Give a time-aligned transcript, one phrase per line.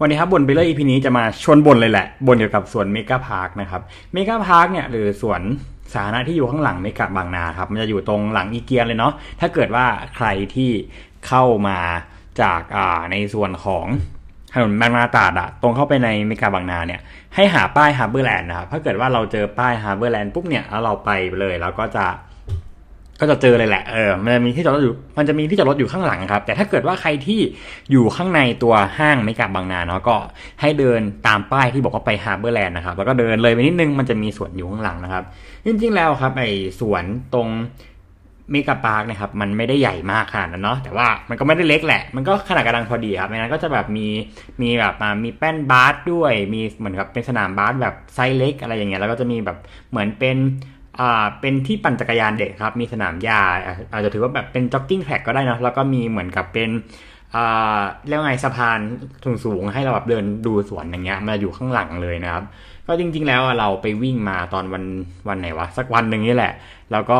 [0.00, 5.40] วันนี้ครับบ่นไปเรื่อย EP นี้จะมาชวนบ่นเลยแหละบ่นเกี่ยวกับสวน Mega Park นะครับ Mega Park เนี่ยหรือสวน
[5.94, 10.70] สาธารณะที่อยู่ข้างหลังเมกาบางนาครับมันจะอยู่ตรงหลังอีเกียเลยเนาะถ้าเกิดว่าใครที่
[11.26, 11.78] เข้ามา
[12.40, 13.86] จากอ่าในส่วนของ
[14.54, 17.00] ถนนบางนาตราดอะตรงเข้าไปในเมกาบางนาเนี่ย
[17.34, 21.10] ให้หาป้าย HarborLand นะครับถ้าเกิดว่าเราเจอป้าย HarborLand ปุ๊บเนี่ยแล้วเราไป
[21.40, 22.06] เลยเราก็จะ
[23.20, 27.40] ก็จะเจอเลยแหละ เออ มันจะมีที่จอดรถอยู่ มันจะมีที่จอดรถอยู่ข้างหลังครับ แต่ถ้าเกิดว่าใครที่
[27.90, 30.16] อยู่ข้างในตัวห้างไม่กลับบางนาเนาะ ก็
[30.60, 35.24] ให้เดินตามป้ายที่บอกว่าไป HarborLand นะครับ แล้วก็เดินเลยไปนิดนึง มันจะมีสวนอยู่ข้างหลังนะครับ
[35.66, 36.50] จริงๆแล้วครับ ไอ้
[36.80, 37.04] สวน
[37.34, 37.48] ตรง
[38.52, 44.06] Mega Park นะครับ มันไม่ได้ใหญ่มากขนาดนั้นเนาะ แต่ว่ามันก็ไม่ได้เล็กแหละ มันก็ขนาดกำลังพอดีครับในนั้นก็จะแบบมี
[44.62, 49.56] มีแบบมามีแป้นบาสด้วย มีเหมือนกับเป็นสนามบาสแบบไซส์เล็กอะไรอย่างเงี้ย แล้วก็จะมีแบบ
[49.90, 50.36] เหมือนเป็น
[51.00, 53.40] อ่าเป็นที่ปั่นจักรยานเด็กครับ มีสนามหญ้า
[53.92, 56.70] อาจจะถือว่าแบบเป็น jogging track ก็ได้นะแล้วก็มีเหมือนกับเป็น
[57.34, 58.78] อ่าเรียกว่าไงสะพาน
[59.44, 62.44] สูงๆให้เราแบบเดินดูสวนอย่างเงี้ยมาอยู่ข้างหลังเลยนะครับ
[62.86, 64.84] ก็จริง ๆ แล้วเราไปวิ่งมาตอนวัน
[65.28, 66.52] วันไหนวะสักวันหนึ่งนี่แหละ
[66.92, 67.18] แล้วก็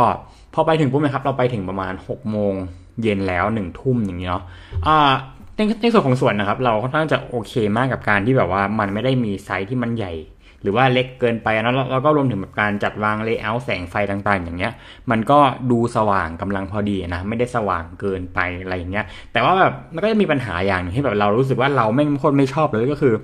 [0.55, 2.55] พอไปถึงปุ๊บนะครับ เราไปถึงประมาณ6กโมง
[3.03, 4.43] เย็นแล้วหนึ่งทุ่มอย่างเงี้ยเนาะ
[4.87, 5.11] อ่า
[5.57, 10.13] ในในส่วนของสวนนะครับ เราค่อนข้างจะโอเคมากกับการที่แบบว่ามันไม่ได้มีไซส์ที่มันใหญ่
[10.63, 14.73] หรือว่าเล็กเกินไปนะแล้วก็รวมถึงแบบการจัดวาง layer แสงไฟต่างๆ อย่างเงี้ย
[15.11, 15.39] มันก็
[15.71, 23.15] ดูสว่างกำลังพอดีนะ ไม่ได้สว่างเกินไปอะไรอย่างเงี้ย แต่ว่าแบบมันก็จะมีปัญหาอย่างหนึงที่แบบเรารู้สึกว่าเราไม่งคตรไม่ชอบเลยก็คือ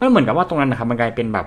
[0.00, 1.46] มันเหมือนกับว่าตรงนั้นนะครับมันกลายเป็นแบบ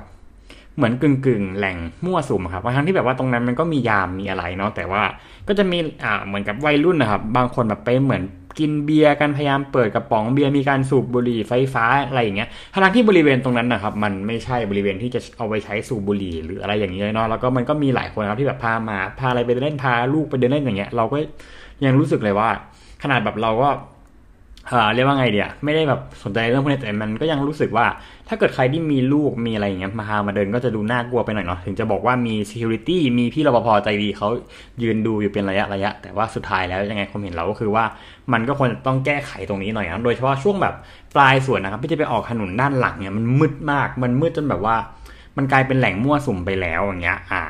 [0.77, 5.03] เหมือนกึ่งกึ่งๆแหล่งมั่วสุมครับทั้งที่แบบว่าตรงนั้นมันก็มียามมีอะไรเนาะแต่ว่า
[5.47, 8.23] ก็จะมีอ่าเหมือนกับวัยรุ่นนะครับ บางคนแบบไปเหมือน
[8.59, 21.17] กินเบียร์กันพยายามเปิดกระป๋องเบียร์มีการสูบบุหรี่ไฟฟ้าอะไรอย่างเงี้ยทั้งที่บริเวณตรงนั้นนะครับ มันไม่ใช่บริเวณที่จะเอาไปใช้สูบบุหรี่หรืออะไรอย่างเงี้ยเนาะแล้วก็มันก็มีหลายคนครับที่แบบพามาพาอะไรไปเล่นพาลูกไปเดินเล่นอย่างเงี้ยเราก็
[21.85, 22.49] ยังรู้สึกเลยว่า
[23.03, 23.69] ขนาดแบบเราก็
[24.93, 27.85] เรียกว่าไงเดียไม่ได้แบบสนใจเรื่องพวกนี้แต่มันก็ยังรู้สึกว่า
[28.27, 34.27] ถ้าเกิดใครที่มีลูกมีอะไรอย่างเงี้ยมาพามาเดินก็จะดูน่ากลัวไปหน่อยเนาะถึงจะบอกว่ามี security มีพี่รปภใจดีเขา
[34.83, 37.83] ยืนดูอยู่เป็นระยะระยะ แต่ว่าสุดท้ายแล้วยังไงความเห็นเราก็คือว่า
[38.33, 40.75] มันก็ควรต้องแก้ไขตรงนี้หน่อยนะโดยเฉพาะช่วงแบบ
[41.15, 44.75] ปลายสวนนะครับที่จะไปออกถนนด้านหลังเนี่ยมันมืดมากมันมืดจนแบบว่า
[45.37, 47.41] มันกลายเป็นแหล่งมั่วสุมไปแล้วอย่างเงี้ยอ่า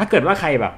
[0.00, 0.72] ถ้าเกิดว่าใครแบบ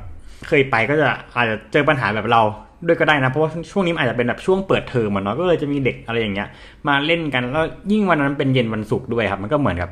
[0.48, 2.42] เคยไปก็จะอาจจะเจอปัญหาแบบเรา
[2.86, 6.48] ด้วยก็ได้นะ เพราะว่าช่วงนี้นอาจจะเป็นแบบช่วงเปิดเทอมอนเนาะก็เลยจะมีเด็กอะไรอย่างเงี้ย
[6.88, 9.90] มาเล่นกันแล้วยิ่งวันนั้นเป็นเย็นวันศุกร์ด้วยครับ มันก็เหมือนกับ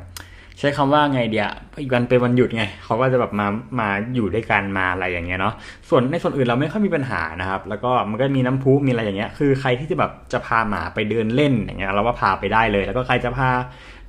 [0.59, 1.47] ใช้คำว่าไงเดี๋ยว
[1.81, 3.47] อีกวันเป็นวันหยุดไงเขาก็จะแบบมา
[3.79, 5.53] มาอยู่ด้วยกันมาอะไรอย่างเงี้ยเนาะ
[5.89, 13.49] ส่วนในส่วนอื่นเราไม่ค่อยมีปัญหานะครับ แล้วก็มันก็มีน้ำพุมีอะไรอย่างเงี้ยคือใครที่จะแบบจะพาหมาไปเดินเล่นอย่างเงี้ยเราว่าพาไปได้เลย แล้วก็ใครจะพา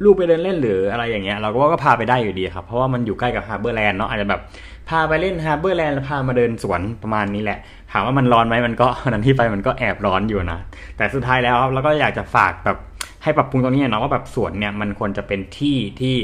[0.05, 4.41] ลูกไปเดินเล่นหรืออะไรอย่างเงี้ยเราก็ว่าก็พาไปได้อยู่ดีครับเพราะว่ามันอยู่ใกล้กับ HarborLand เนาะอาจจะแบบ
[4.89, 7.59] พาไปเล่น HarborLand แล้วพามาเดินสวนประมาณนี้แหละ
[7.93, 10.59] ถามว่ามันร้อนไหมมันก็นนั้นที่ไปมันก็แอบร้อนอยู่นะ
[10.97, 12.77] แต่สุดท้ายแล้วครับเราก็อยากจะฝากแบบ
[13.26, 16.16] ให้ปรับปรุงตรงนี้เนาะว่าแบบสวนเนี่ยมันควรจะเป็นที่ที่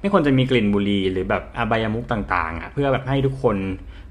[0.00, 3.56] ไม่ควรจะมีกลิ่นบุหรี่หรือแบบอบายมุขต่างๆอะเพื่อแบบให้ทุกคน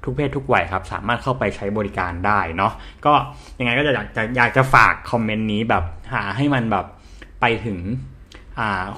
[0.04, 2.72] ทุกเพศทุกวัยครับ สามารถเข้าไปใช้บริการได้เนาะ
[3.06, 3.12] ก็
[3.58, 5.84] ยังไงก็จะอยากจะอยากจะฝากคอมเมนต์นี้แบบ
[6.14, 6.86] หาให้มันแบบ
[7.40, 7.78] ไปถึง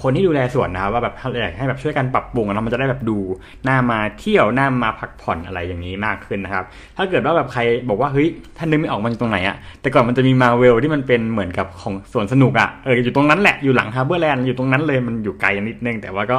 [0.02, 3.18] คนที่ดูแลสวนนะครับว่าแบบอยากให้แบบช่วยกันปรับปรุงนะมันจะได้แบบดู
[3.64, 6.64] หน้ามาเที่ยวหน้ามาพักผ่อนอะไรอย่างนี้มากขึ้นนะครับ
[6.96, 8.28] ถ้าเกิดว่าแบบใครบอกว่าเฮ้ย
[8.58, 16.38] ท่านนึกไม่ออกมันอยู่ตรงไหนอะแต่ก่อนมันจะมีมาเวลที่มันเป็นเหมือนกับของสวนสนุกอะเอออยู่ตรงนั้นแหละอยู่หลังฮาร์เบอร์แลนด์อยู่ตรงนั้นเลยมันอยู่ไกลนิดนึง แต่ว่าก็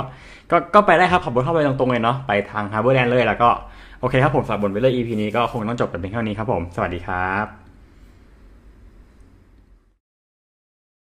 [0.52, 3.50] ก็ก็ไปได้ครับขับรถเข้าไปตรงๆเลยเนาะไปทางฮาร์เบอร์แลนด์เลยแล้วก็
[4.02, 7.63] โอเคครับผมสำหรับบนเวลเลอร์ EP นี้ก็คงต้องจบกันเพียงเท่านี้ครับผมสวัสดีครับ